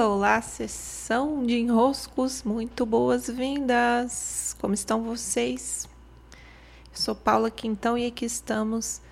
Olá, 0.00 0.14
olá, 0.14 0.40
sessão 0.40 1.44
de 1.44 1.58
enroscos, 1.58 2.42
muito 2.42 2.86
boas-vindas! 2.86 4.56
Como 4.58 4.72
estão 4.72 5.02
vocês? 5.02 5.86
Eu 6.90 6.94
sou 6.94 7.14
Paula 7.14 7.50
Quintão 7.50 7.98
e 7.98 8.06
aqui 8.06 8.24
estamos 8.24 9.02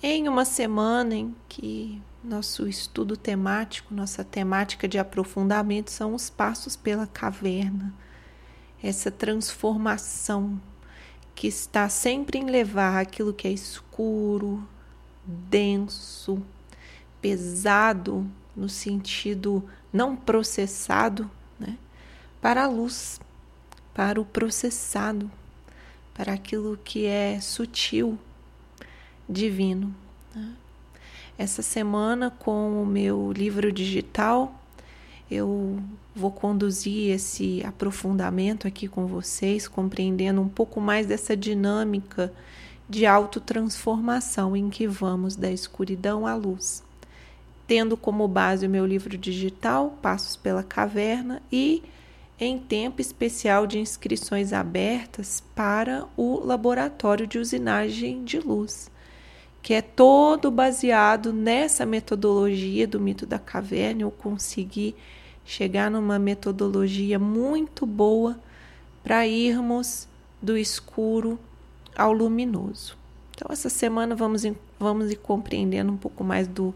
em 0.00 0.28
uma 0.28 0.44
semana 0.44 1.16
em 1.16 1.34
que 1.48 2.00
nosso 2.22 2.68
estudo 2.68 3.16
temático, 3.16 3.92
nossa 3.92 4.22
temática 4.22 4.86
de 4.86 5.00
aprofundamento 5.00 5.90
são 5.90 6.14
os 6.14 6.30
passos 6.30 6.76
pela 6.76 7.08
caverna, 7.08 7.92
essa 8.80 9.10
transformação 9.10 10.62
que 11.34 11.48
está 11.48 11.88
sempre 11.88 12.38
em 12.38 12.44
levar 12.44 13.00
aquilo 13.00 13.34
que 13.34 13.48
é 13.48 13.50
escuro, 13.50 14.64
denso, 15.26 16.40
pesado 17.20 18.24
no 18.56 18.68
sentido 18.68 19.62
não 19.92 20.16
processado, 20.16 21.30
né, 21.60 21.76
para 22.40 22.64
a 22.64 22.66
luz, 22.66 23.20
para 23.94 24.20
o 24.20 24.24
processado, 24.24 25.30
para 26.14 26.32
aquilo 26.32 26.78
que 26.82 27.04
é 27.04 27.38
sutil, 27.40 28.18
divino. 29.28 29.94
Né. 30.34 30.54
Essa 31.36 31.60
semana, 31.60 32.30
com 32.30 32.82
o 32.82 32.86
meu 32.86 33.30
livro 33.30 33.70
digital, 33.70 34.58
eu 35.30 35.78
vou 36.14 36.30
conduzir 36.30 37.10
esse 37.10 37.62
aprofundamento 37.64 38.66
aqui 38.66 38.88
com 38.88 39.06
vocês, 39.06 39.68
compreendendo 39.68 40.40
um 40.40 40.48
pouco 40.48 40.80
mais 40.80 41.06
dessa 41.06 41.36
dinâmica 41.36 42.32
de 42.88 43.04
autotransformação 43.04 44.56
em 44.56 44.70
que 44.70 44.86
vamos 44.86 45.36
da 45.36 45.50
escuridão 45.50 46.26
à 46.26 46.34
luz 46.34 46.85
tendo 47.66 47.96
como 47.96 48.28
base 48.28 48.66
o 48.66 48.70
meu 48.70 48.86
livro 48.86 49.16
digital, 49.18 49.98
Passos 50.00 50.36
pela 50.36 50.62
Caverna, 50.62 51.42
e 51.50 51.82
em 52.38 52.58
tempo 52.58 53.00
especial 53.00 53.66
de 53.66 53.78
inscrições 53.78 54.52
abertas 54.52 55.42
para 55.54 56.06
o 56.16 56.38
laboratório 56.44 57.26
de 57.26 57.38
usinagem 57.38 58.24
de 58.24 58.38
luz, 58.38 58.90
que 59.62 59.74
é 59.74 59.82
todo 59.82 60.50
baseado 60.50 61.32
nessa 61.32 61.86
metodologia 61.86 62.86
do 62.86 63.00
mito 63.00 63.26
da 63.26 63.38
caverna. 63.38 64.02
Eu 64.02 64.10
consegui 64.10 64.94
chegar 65.44 65.90
numa 65.90 66.18
metodologia 66.18 67.18
muito 67.18 67.86
boa 67.86 68.38
para 69.02 69.26
irmos 69.26 70.06
do 70.42 70.56
escuro 70.56 71.38
ao 71.96 72.12
luminoso. 72.12 72.96
Então, 73.34 73.48
essa 73.50 73.68
semana 73.68 74.14
vamos, 74.14 74.42
vamos 74.78 75.14
compreendendo 75.16 75.92
um 75.92 75.96
pouco 75.96 76.22
mais 76.22 76.46
do 76.46 76.74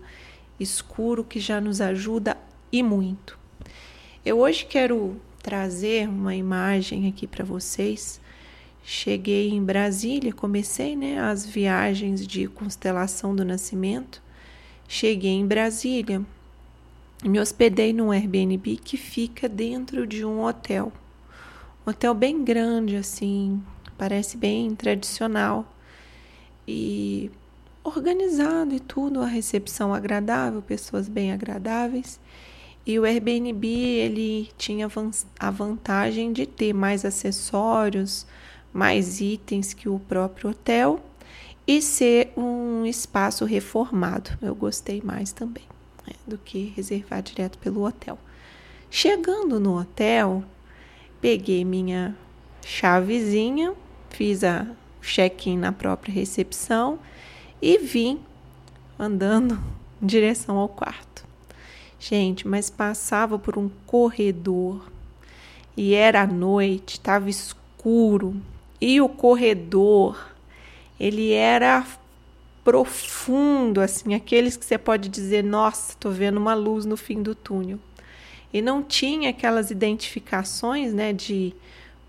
escuro 0.61 1.25
que 1.25 1.41
já 1.41 1.61
nos 1.61 1.81
ajuda 1.81 2.37
e 2.71 2.83
muito. 2.83 3.37
Eu 4.25 4.39
hoje 4.39 4.67
quero 4.67 5.21
trazer 5.43 6.09
uma 6.09 6.37
imagem 6.37 7.09
aqui 7.09 7.27
para 7.27 7.45
vocês. 7.45 8.21
Cheguei 8.85 9.51
em 9.51 9.65
Brasília, 9.65 10.33
comecei 10.33 10.95
né, 10.95 11.19
as 11.19 11.45
viagens 11.45 12.27
de 12.27 12.47
constelação 12.47 13.35
do 13.35 13.45
nascimento. 13.45 14.23
Cheguei 14.87 15.33
em 15.33 15.47
Brasília 15.47 16.25
me 17.23 17.39
hospedei 17.39 17.93
num 17.93 18.11
Airbnb 18.11 18.79
que 18.79 18.97
fica 18.97 19.47
dentro 19.47 20.07
de 20.07 20.25
um 20.25 20.43
hotel. 20.43 20.91
Um 21.87 21.91
hotel 21.91 22.15
bem 22.15 22.43
grande, 22.43 22.97
assim, 22.97 23.63
parece 23.99 24.39
bem 24.39 24.75
tradicional. 24.75 25.71
E 26.67 27.31
organizado 27.83 28.75
e 28.75 28.81
tudo, 28.81 29.21
a 29.21 29.27
recepção 29.27 29.95
agradável, 29.95 30.63
pessoas 30.63 31.09
bem 31.09 31.33
agradáveis. 31.33 32.21
E 32.87 32.99
o 32.99 33.05
Airbnb 33.05 33.67
ele 33.67 34.51
tinha 34.57 34.89
a 35.39 35.51
vantagem 35.51 36.33
de 36.33 36.47
ter 36.47 36.73
mais 36.73 37.05
acessórios, 37.05 38.27
mais 38.73 39.21
itens 39.21 39.75
que 39.75 39.89
o 39.89 39.99
próprio 39.99 40.51
hotel 40.51 41.01
e 41.67 41.81
ser 41.83 42.33
um 42.37 42.85
espaço 42.87 43.45
reformado. 43.45 44.31
Eu 44.41 44.55
gostei 44.55 45.03
mais 45.05 45.33
também 45.33 45.65
né, 46.07 46.15
do 46.27 46.39
que 46.39 46.73
reservar 46.75 47.23
direto 47.23 47.59
pelo 47.59 47.87
hotel. 47.87 48.19
Chegando 48.91 49.61
no 49.61 49.79
hotel, 49.79 50.43
peguei 51.21 51.65
minha 51.65 52.17
chavezinha, 52.65 53.75
fiz 54.09 54.43
a 54.43 54.67
check-in 55.01 55.59
na 55.59 55.71
própria 55.71 56.13
recepção 56.13 56.99
e 57.61 57.79
vim 57.79 58.21
andando 58.99 59.61
em 60.01 60.07
direção 60.07 60.57
ao 60.57 60.69
quarto. 60.69 61.25
Gente, 61.99 62.49
mas 62.49 62.71
passava 62.71 63.39
por 63.39 63.59
um 63.59 63.71
corredor 63.87 64.91
e 65.77 65.95
era 65.95 66.27
noite, 66.27 66.95
estava 66.95 67.29
escuro 67.29 68.41
e 68.81 69.01
o 69.01 69.09
corredor 69.09 70.31
ele 70.99 71.33
era 71.33 71.87
profundo, 72.65 73.81
assim, 73.81 74.15
aqueles 74.15 74.57
que 74.57 74.65
você 74.65 74.79
pode 74.79 75.09
dizer, 75.09 75.43
nossa, 75.43 75.97
tô 75.99 76.11
vendo 76.11 76.37
uma 76.37 76.55
luz 76.55 76.85
no 76.85 76.97
fim 76.97 77.23
do 77.23 77.35
túnel. 77.35 77.79
E 78.53 78.61
não 78.61 78.83
tinha 78.83 79.31
aquelas 79.31 79.71
identificações, 79.71 80.93
né, 80.93 81.13
de 81.13 81.55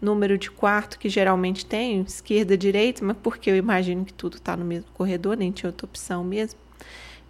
número 0.01 0.37
de 0.37 0.49
quarto 0.49 0.97
que 0.97 1.07
geralmente 1.07 1.65
tem, 1.65 2.01
esquerda, 2.01 2.57
direita, 2.57 3.05
mas 3.05 3.15
porque 3.21 3.49
eu 3.49 3.55
imagino 3.55 4.03
que 4.03 4.13
tudo 4.13 4.37
está 4.37 4.57
no 4.57 4.65
mesmo 4.65 4.89
corredor, 4.93 5.37
nem 5.37 5.51
tinha 5.51 5.69
outra 5.69 5.85
opção 5.85 6.23
mesmo. 6.23 6.59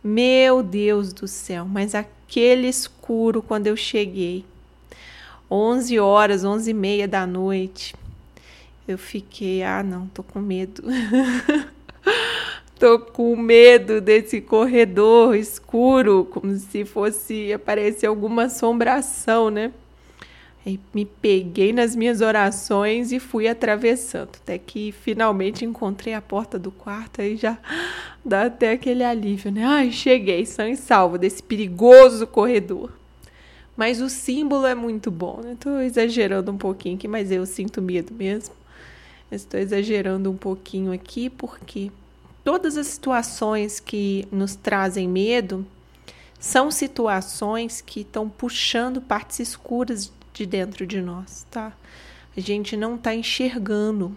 Meu 0.04 0.64
Deus 0.64 1.12
do 1.14 1.28
céu, 1.28 1.66
mas 1.66 1.94
aquele 1.94 2.68
escuro 2.68 3.42
quando 3.42 3.68
eu 3.68 3.76
cheguei, 3.76 4.46
11 5.50 6.00
horas, 6.00 6.44
11 6.46 6.72
e 6.72 6.74
meia 6.74 7.08
da 7.08 7.28
noite, 7.28 7.94
eu 8.88 8.98
fiquei, 8.98 9.62
ah 9.64 9.84
não, 9.84 10.08
tô 10.08 10.24
com 10.24 10.40
medo. 10.40 10.82
tô 12.80 12.98
com 12.98 13.36
medo 13.36 14.02
desse 14.02 14.42
corredor 14.42 15.36
escuro, 15.36 16.26
como 16.32 16.56
se 16.58 16.84
fosse 16.84 17.54
aparecer 17.54 18.08
alguma 18.08 18.46
assombração, 18.46 19.50
né? 19.52 19.72
Aí 20.66 20.80
me 20.94 21.06
peguei 21.06 21.74
nas 21.74 21.96
minhas 21.96 22.22
orações 22.22 23.12
e 23.12 23.20
fui 23.20 23.48
atravessando, 23.48 24.30
até 24.36 24.60
que 24.60 24.92
finalmente 24.92 25.66
encontrei 25.66 26.14
a 26.14 26.22
porta 26.22 26.60
do 26.60 26.72
quarto, 26.72 27.22
aí 27.22 27.36
já 27.36 27.58
dá 28.24 28.44
até 28.44 28.74
aquele 28.74 29.04
alívio, 29.04 29.52
né? 29.52 29.66
Ai, 29.66 29.92
cheguei, 29.92 30.46
sã 30.46 30.70
e 30.70 30.78
salvo 30.78 31.18
desse 31.18 31.42
perigoso 31.42 32.28
corredor. 32.28 32.92
Mas 33.76 34.02
o 34.02 34.10
símbolo 34.10 34.68
é 34.68 34.76
muito 34.76 35.10
bom, 35.10 35.42
né? 35.44 35.58
Tô 35.60 35.80
exagerando 35.80 36.52
um 36.52 36.58
pouquinho 36.58 36.96
aqui, 36.96 37.08
mas 37.08 37.32
eu 37.32 37.44
sinto 37.48 37.82
medo 37.82 38.14
mesmo. 38.14 38.54
Estou 39.32 39.60
exagerando 39.60 40.30
um 40.30 40.38
pouquinho 40.38 40.92
aqui 40.92 41.30
porque 41.30 41.90
todas 42.44 42.78
as 42.78 42.86
situações 42.86 43.80
que 43.80 44.28
nos 44.32 44.56
trazem 44.56 45.08
medo 45.08 45.66
são 46.38 46.70
situações 46.70 47.82
que 47.82 48.02
estão 48.02 48.30
puxando 48.30 49.02
partes 49.02 49.40
escuras 49.40 50.12
de 50.34 50.46
dentro 50.46 50.86
de 50.86 51.02
nós, 51.02 51.46
tá? 51.50 51.74
A 52.36 52.40
gente 52.40 52.78
não 52.78 52.96
está 52.96 53.14
enxergando. 53.14 54.16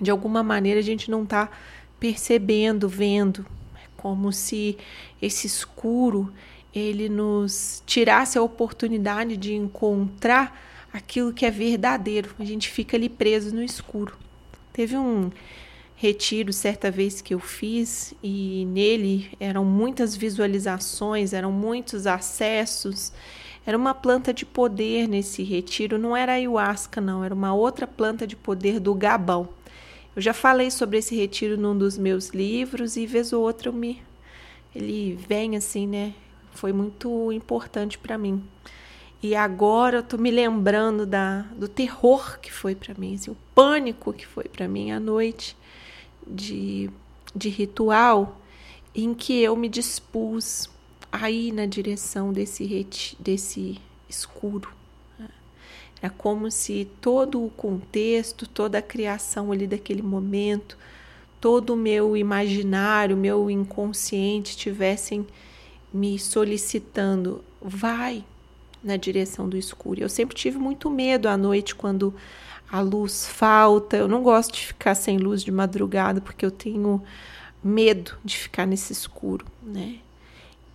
De 0.00 0.10
alguma 0.10 0.42
maneira 0.42 0.80
a 0.80 0.82
gente 0.82 1.10
não 1.10 1.22
está 1.22 1.50
percebendo, 1.98 2.88
vendo. 2.88 3.46
É 3.76 3.86
como 3.96 4.32
se 4.32 4.76
esse 5.20 5.46
escuro 5.46 6.32
ele 6.74 7.08
nos 7.08 7.82
tirasse 7.86 8.36
a 8.36 8.42
oportunidade 8.42 9.36
de 9.36 9.54
encontrar 9.54 10.60
aquilo 10.92 11.32
que 11.32 11.46
é 11.46 11.50
verdadeiro. 11.50 12.34
A 12.38 12.44
gente 12.44 12.68
fica 12.68 12.96
ali 12.96 13.08
preso 13.08 13.54
no 13.54 13.62
escuro. 13.62 14.14
Teve 14.72 14.96
um 14.96 15.30
retiro 15.96 16.52
certa 16.52 16.90
vez 16.90 17.22
que 17.22 17.32
eu 17.32 17.40
fiz 17.40 18.14
e 18.22 18.66
nele 18.66 19.30
eram 19.40 19.64
muitas 19.64 20.14
visualizações, 20.14 21.32
eram 21.32 21.50
muitos 21.50 22.06
acessos 22.06 23.10
era 23.66 23.76
uma 23.76 23.92
planta 23.92 24.32
de 24.32 24.46
poder 24.46 25.08
nesse 25.08 25.42
retiro, 25.42 25.98
não 25.98 26.16
era 26.16 26.34
ayahuasca, 26.34 27.00
não, 27.00 27.24
era 27.24 27.34
uma 27.34 27.52
outra 27.52 27.86
planta 27.86 28.26
de 28.26 28.36
poder 28.36 28.78
do 28.78 28.94
Gabão. 28.94 29.48
Eu 30.14 30.22
já 30.22 30.32
falei 30.32 30.70
sobre 30.70 30.98
esse 30.98 31.16
retiro 31.16 31.58
num 31.58 31.76
dos 31.76 31.98
meus 31.98 32.28
livros 32.28 32.96
e 32.96 33.06
vez 33.06 33.32
ou 33.32 33.42
outra 33.42 33.68
eu 33.68 33.72
me 33.72 34.00
ele 34.76 35.14
vem 35.14 35.56
assim, 35.56 35.86
né? 35.86 36.12
Foi 36.52 36.70
muito 36.72 37.32
importante 37.32 37.96
para 37.96 38.18
mim. 38.18 38.44
E 39.22 39.34
agora 39.34 39.98
eu 39.98 40.02
tô 40.02 40.18
me 40.18 40.30
lembrando 40.30 41.06
da, 41.06 41.42
do 41.56 41.66
terror 41.66 42.38
que 42.40 42.52
foi 42.52 42.74
para 42.74 42.94
mim, 42.94 43.14
assim, 43.14 43.30
o 43.30 43.36
pânico 43.54 44.12
que 44.12 44.26
foi 44.26 44.44
para 44.44 44.68
mim 44.68 44.90
à 44.90 45.00
noite 45.00 45.56
de, 46.26 46.90
de 47.34 47.48
ritual 47.48 48.38
em 48.94 49.14
que 49.14 49.42
eu 49.42 49.56
me 49.56 49.68
dispus 49.68 50.68
a 51.22 51.30
ir 51.30 51.52
na 51.52 51.66
direção 51.66 52.32
desse, 52.32 52.86
desse 53.18 53.80
escuro. 54.08 54.70
É 56.02 56.08
como 56.10 56.50
se 56.50 56.86
todo 57.00 57.42
o 57.42 57.50
contexto, 57.50 58.46
toda 58.46 58.78
a 58.78 58.82
criação 58.82 59.50
ali 59.50 59.66
daquele 59.66 60.02
momento, 60.02 60.76
todo 61.40 61.72
o 61.72 61.76
meu 61.76 62.16
imaginário, 62.16 63.16
meu 63.16 63.50
inconsciente 63.50 64.56
tivessem 64.56 65.26
me 65.92 66.18
solicitando: 66.18 67.42
vai, 67.60 68.22
na 68.84 68.96
direção 68.96 69.48
do 69.48 69.56
escuro. 69.56 70.00
Eu 70.00 70.08
sempre 70.08 70.36
tive 70.36 70.58
muito 70.58 70.90
medo 70.90 71.28
à 71.28 71.36
noite 71.36 71.74
quando 71.74 72.14
a 72.70 72.80
luz 72.80 73.26
falta. 73.26 73.96
Eu 73.96 74.06
não 74.06 74.22
gosto 74.22 74.54
de 74.54 74.66
ficar 74.66 74.94
sem 74.94 75.16
luz 75.16 75.42
de 75.42 75.50
madrugada 75.50 76.20
porque 76.20 76.44
eu 76.44 76.50
tenho 76.50 77.02
medo 77.64 78.16
de 78.22 78.36
ficar 78.36 78.66
nesse 78.66 78.92
escuro, 78.92 79.46
né? 79.62 80.00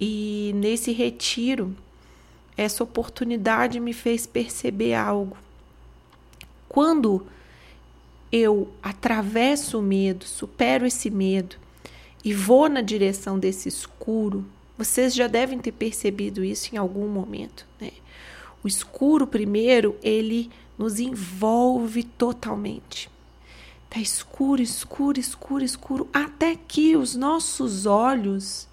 E 0.04 0.52
nesse 0.56 0.92
retiro, 0.92 1.76
essa 2.58 2.84
oportunidade 2.84 3.80
me 3.80 3.94
fez 3.94 4.26
perceber 4.26 4.96
algo. 4.96 5.38
Quando 6.68 7.28
eu 8.32 8.72
atravesso 8.82 9.78
o 9.78 9.82
medo, 9.82 10.26
supero 10.26 10.88
esse 10.88 11.12
medo 11.12 11.56
e 12.26 12.34
vou 12.34 12.68
na 12.68 12.82
direção 12.82 13.38
desse 13.38 13.70
escuro, 13.70 14.44
vocês 14.76 15.14
já 15.14 15.28
devem 15.28 15.60
ter 15.60 15.74
percebido 15.74 16.44
isso 16.44 16.74
em 16.74 16.80
algum 16.80 17.08
momento, 17.08 17.68
né? 17.80 17.92
O 18.64 18.68
escuro, 18.68 19.28
primeiro, 19.28 19.96
ele 20.02 20.50
nos 20.78 21.00
envolve 21.00 22.04
totalmente. 22.04 23.08
Tá 23.88 24.00
escuro, 24.00 24.62
escuro, 24.62 25.20
escuro, 25.20 25.64
escuro, 25.64 26.10
até 26.12 26.56
que 26.56 26.96
os 26.96 27.16
nossos 27.16 27.86
olhos 27.86 28.68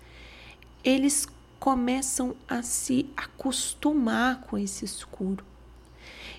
eles 0.89 1.29
começam 1.61 2.35
a 2.49 2.63
se 2.63 3.11
acostumar 3.17 4.41
com 4.43 4.57
esse 4.57 4.85
escuro. 4.85 5.45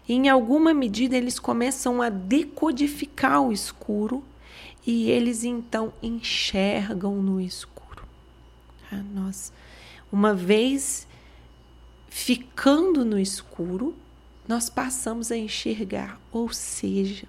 E 0.08 0.14
em 0.14 0.28
alguma 0.28 0.74
medida 0.74 1.16
eles 1.16 1.38
começam 1.38 2.02
a 2.02 2.10
decodificar 2.10 3.42
o 3.42 3.52
escuro 3.52 4.24
e 4.86 5.10
eles 5.12 5.44
então 5.44 5.94
enxergam 6.02 7.22
no 7.22 7.40
escuro. 7.40 8.08
Ah, 8.92 9.04
nós, 9.14 9.54
uma 10.12 10.34
vez 10.34 11.08
ficando 12.08 13.06
no 13.06 13.20
escuro, 13.20 13.96
nós 14.48 14.68
passamos 14.68 15.32
a 15.32 15.38
enxergar, 15.38 16.20
ou 16.32 16.52
seja, 16.52 17.28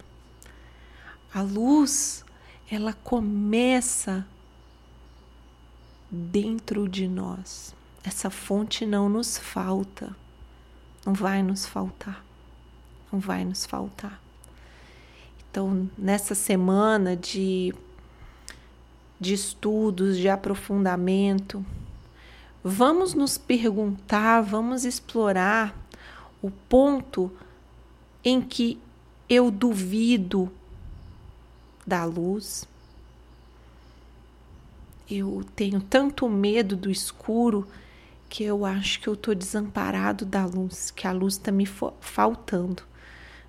a 1.34 1.42
luz 1.42 2.24
ela 2.70 2.94
começa 2.94 4.26
dentro 6.10 6.88
de 6.88 7.06
nós. 7.06 7.74
Essa 8.02 8.30
fonte 8.30 8.84
não 8.86 9.08
nos 9.08 9.38
falta, 9.38 10.16
não 11.04 11.12
vai 11.12 11.42
nos 11.42 11.66
faltar, 11.66 12.24
não 13.12 13.20
vai 13.20 13.44
nos 13.44 13.66
faltar. 13.66 14.20
Então, 15.50 15.90
nessa 15.98 16.34
semana 16.34 17.16
de, 17.16 17.74
de 19.18 19.34
estudos, 19.34 20.16
de 20.16 20.28
aprofundamento, 20.28 21.64
vamos 22.62 23.14
nos 23.14 23.36
perguntar, 23.36 24.40
vamos 24.42 24.84
explorar 24.84 25.74
o 26.40 26.50
ponto 26.50 27.30
em 28.24 28.40
que 28.40 28.80
eu 29.28 29.50
duvido 29.50 30.50
da 31.86 32.04
luz. 32.04 32.66
Eu 35.10 35.44
tenho 35.56 35.80
tanto 35.80 36.28
medo 36.28 36.76
do 36.76 36.90
escuro 36.90 37.66
que 38.28 38.44
eu 38.44 38.64
acho 38.64 39.00
que 39.00 39.08
eu 39.08 39.14
estou 39.14 39.34
desamparado 39.34 40.24
da 40.24 40.46
luz, 40.46 40.90
que 40.90 41.06
a 41.06 41.12
luz 41.12 41.34
está 41.34 41.50
me 41.50 41.66
faltando. 41.66 42.82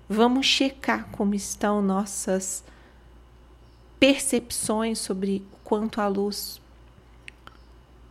Vamos 0.08 0.46
checar 0.46 1.08
como 1.12 1.34
estão 1.34 1.80
nossas 1.80 2.64
percepções 4.00 4.98
sobre 4.98 5.46
quanto 5.62 6.00
a 6.00 6.08
luz 6.08 6.60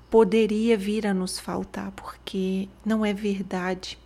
poderia 0.09 0.77
vir 0.77 1.05
a 1.05 1.13
nos 1.13 1.39
faltar, 1.39 1.91
porque 1.91 2.69
não 2.85 3.05
é 3.05 3.13
verdade 3.13 3.97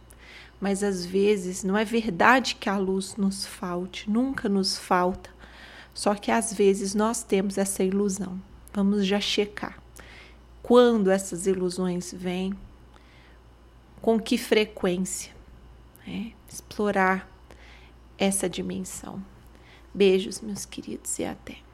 mas 0.60 0.84
às 0.84 1.06
vezes 1.06 1.64
não 1.64 1.78
é 1.78 1.84
verdade 1.84 2.56
que 2.56 2.70
a 2.70 2.78
luz 2.78 3.16
nos 3.18 3.46
falte, 3.46 4.10
nunca 4.10 4.48
nos 4.48 4.78
falta. 4.78 5.30
Só 5.94 6.16
que 6.16 6.32
às 6.32 6.54
vezes 6.54 6.94
nós 6.94 7.24
temos 7.24 7.58
essa 7.58 7.84
ilusão. 7.84 8.42
Vamos 8.76 9.06
já 9.08 9.22
checar. 9.22 9.82
Quando 10.62 11.10
essas 11.10 11.48
ilusões 11.48 12.14
vêm, 12.14 12.54
com 14.02 14.20
que 14.20 14.38
frequência? 14.38 15.34
É, 16.06 16.32
explorar 16.52 17.26
essa 18.18 18.50
dimensão. 18.50 19.24
Beijos, 19.94 20.42
meus 20.42 20.66
queridos, 20.66 21.18
e 21.20 21.24
até. 21.24 21.65